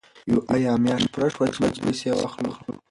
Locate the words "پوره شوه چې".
1.13-1.59